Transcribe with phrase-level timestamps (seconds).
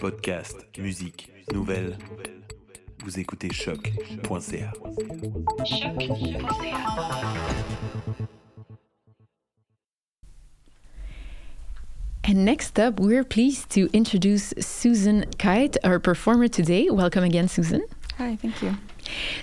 [0.00, 1.96] Podcast, musique, nouvelles.
[3.04, 4.72] Vous écoutez choc.ca.
[12.24, 16.90] And next up, we're pleased to introduce Suzanne Kite, our performer today.
[16.90, 17.84] Welcome again, Suzanne.
[18.18, 18.76] Hi, thank you.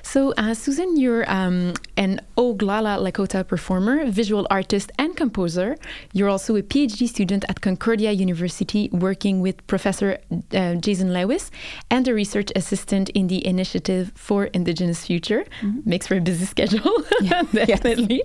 [0.02, 1.74] So, uh, Suzanne, you're um,
[2.04, 5.78] an Oglala Lakota performer, visual artist, and composer.
[6.12, 10.18] You're also a PhD student at Concordia University, working with Professor
[10.54, 11.50] uh, Jason Lewis
[11.90, 15.46] and a research assistant in the Initiative for Indigenous Future.
[15.62, 15.90] Mm-hmm.
[15.92, 17.44] Makes for a busy schedule, yeah.
[17.54, 18.22] definitely.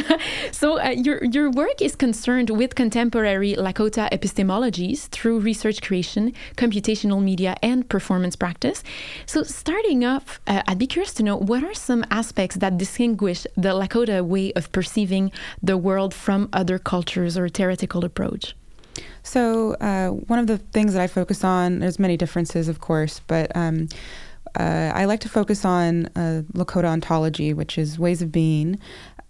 [0.52, 7.20] so, uh, your, your work is concerned with contemporary Lakota epistemologies through research creation, computational
[7.20, 8.84] media, and performance practice.
[9.26, 13.15] So, starting off, uh, I'd be curious to know what are some aspects that distinguish
[13.16, 18.54] the Lakota way of perceiving the world from other cultures or theoretical approach?
[19.22, 23.20] So, uh, one of the things that I focus on, there's many differences, of course,
[23.26, 23.88] but um,
[24.58, 28.78] uh, I like to focus on uh, Lakota ontology, which is ways of being.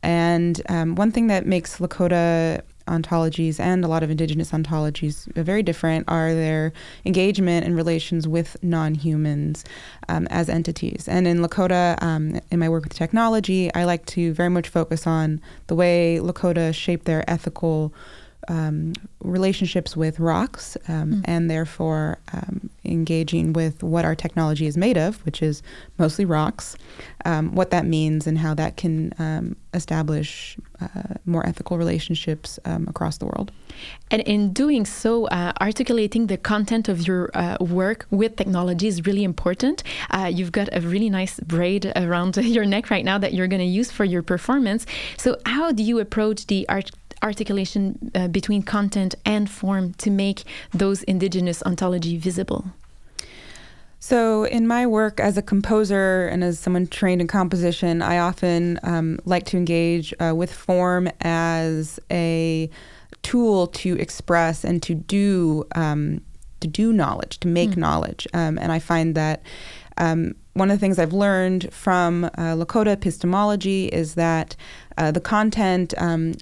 [0.03, 5.63] And um, one thing that makes Lakota ontologies and a lot of indigenous ontologies very
[5.63, 6.73] different are their
[7.05, 9.65] engagement and relations with non-humans
[10.09, 11.09] um, as entities.
[11.09, 15.07] And in lakota um, in my work with technology i like to very much focus
[15.07, 17.93] on the way lakota shape their ethical
[18.49, 21.21] um, relationships with rocks um, mm.
[21.25, 25.63] and therefore um, engaging with what our technology is made of, which is
[25.99, 26.77] mostly rocks,
[27.25, 32.87] um, what that means and how that can um, establish uh, more ethical relationships um,
[32.89, 33.51] across the world.
[34.11, 39.05] And in doing so, uh, articulating the content of your uh, work with technology is
[39.07, 39.83] really important.
[40.11, 43.61] Uh, you've got a really nice braid around your neck right now that you're going
[43.61, 44.87] to use for your performance.
[45.17, 46.91] So, how do you approach the art?
[47.23, 52.67] Articulation uh, between content and form to make those indigenous ontology visible?
[53.99, 58.79] So, in my work as a composer and as someone trained in composition, I often
[58.83, 62.71] um, like to engage uh, with form as a
[63.23, 66.21] tool to express and to do um,
[66.61, 67.79] to do knowledge, to make mm.
[67.79, 68.27] knowledge.
[68.33, 69.43] Um, and I find that
[69.99, 74.57] um, one of the things I've learned from uh, Lakota epistemology is that
[74.97, 76.35] uh, the content um,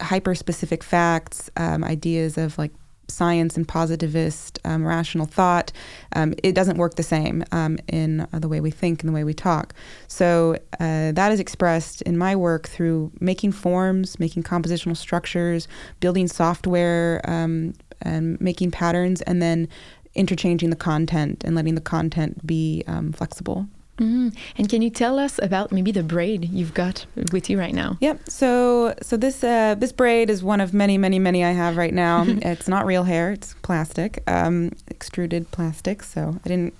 [0.00, 2.72] hyper specific facts, um, ideas of like
[3.08, 5.72] science and positivist um, rational thought,
[6.14, 9.14] um, it doesn't work the same um, in uh, the way we think and the
[9.14, 9.74] way we talk.
[10.06, 15.68] So uh, that is expressed in my work through making forms, making compositional structures,
[16.00, 19.68] building software, um, and making patterns, and then
[20.14, 23.66] interchanging the content and letting the content be um, flexible.
[23.98, 24.28] Mm-hmm.
[24.56, 27.96] And can you tell us about maybe the braid you've got with you right now?
[28.00, 28.28] Yep.
[28.28, 31.94] So so this uh, this braid is one of many many many I have right
[31.94, 32.24] now.
[32.26, 36.02] it's not real hair; it's plastic, um, extruded plastic.
[36.02, 36.74] So I didn't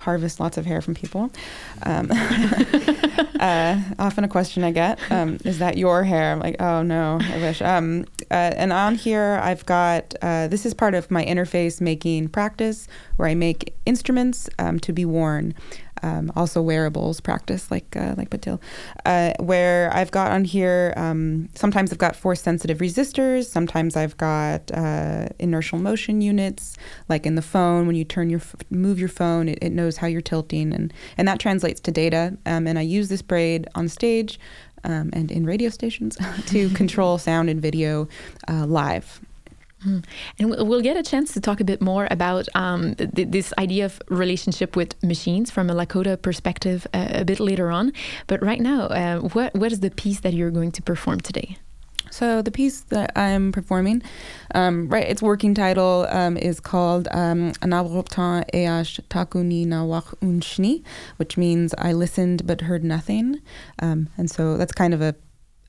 [0.00, 1.30] harvest lots of hair from people.
[1.82, 2.10] Um,
[3.40, 6.32] uh, often a question I get um, is that your hair?
[6.32, 7.62] I'm like, oh no, I wish.
[7.62, 12.28] Um, uh, and on here, I've got uh, this is part of my interface making
[12.28, 15.54] practice where I make instruments um, to be worn
[16.02, 18.60] um, also wearables practice like uh, like Patil,
[19.04, 20.94] uh, where I've got on here.
[20.96, 23.46] Um, sometimes I've got force sensitive resistors.
[23.46, 26.76] Sometimes I've got uh, inertial motion units,
[27.08, 28.40] like in the phone when you turn your
[28.70, 32.36] move your phone, it, it knows how you're tilting, and and that translates to data.
[32.46, 34.38] Um, and I use this braid on stage.
[34.82, 38.08] Um, and in radio stations to control sound and video
[38.48, 39.20] uh, live.
[39.84, 40.04] Mm.
[40.38, 43.86] And we'll get a chance to talk a bit more about um, th- this idea
[43.86, 47.92] of relationship with machines from a Lakota perspective uh, a bit later on.
[48.26, 51.56] But right now, uh, what what is the piece that you're going to perform today?
[52.10, 54.02] So the piece that I'm performing,
[54.54, 60.82] um, right, its working title um, is called um, Anabroptan Eash Takuni Nawak Unshni,
[61.18, 63.40] which means I listened but heard nothing.
[63.78, 65.14] Um, and so that's kind of a,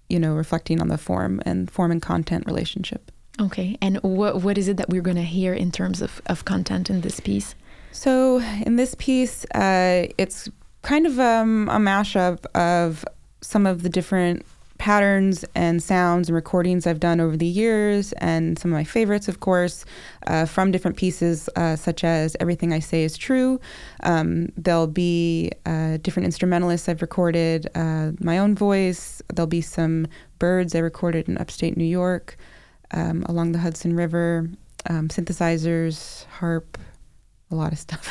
[0.09, 3.11] you know, reflecting on the form and form and content relationship.
[3.41, 6.45] Okay, and what what is it that we're going to hear in terms of, of
[6.45, 7.55] content in this piece?
[7.91, 10.47] So in this piece, uh, it's
[10.83, 13.03] kind of um, a mashup of
[13.41, 14.45] some of the different
[14.77, 19.27] patterns and sounds and recordings I've done over the years, and some of my favorites,
[19.27, 19.85] of course,
[20.27, 23.59] uh, from different pieces, uh, such as Everything I Say Is True.
[24.03, 29.21] Um, there'll be uh, different instrumentalists I've recorded, uh, my own voice.
[29.33, 30.07] There'll be some
[30.37, 32.37] birds I recorded in upstate New York
[32.91, 34.49] um, along the Hudson River,
[34.89, 36.77] um, synthesizers, harp,
[37.49, 38.07] a lot of stuff.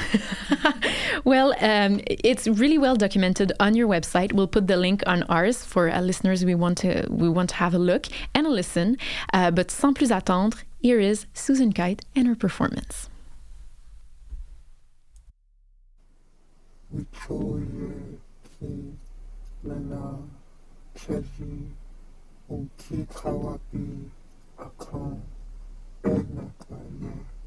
[1.24, 4.32] well, um, it's really well documented on your website.
[4.32, 6.44] We'll put the link on ours for our listeners.
[6.44, 8.98] We want to we want to have a look and a listen.
[9.32, 13.08] Uh, but sans plus attendre, here is Suzanne Kite and her performance
[24.60, 25.22] a crown,
[26.04, 27.39] and a quiet night.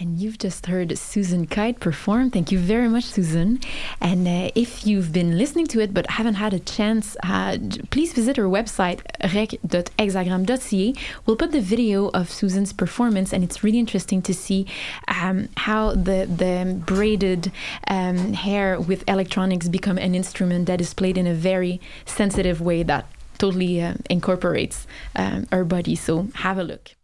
[0.00, 2.30] And you've just heard Suzanne Kite perform.
[2.30, 3.60] Thank you very much, Suzanne.
[4.00, 7.58] And uh, if you've been listening to it but haven't had a chance, uh,
[7.90, 10.94] please visit our website, rec.hexagram.ca.
[11.26, 14.66] We'll put the video of Suzanne's performance, and it's really interesting to see
[15.08, 17.52] um, how the, the braided
[17.86, 22.82] um, hair with electronics become an instrument that is played in a very sensitive way
[22.82, 25.94] that totally uh, incorporates um, our body.
[25.94, 26.94] So have a look.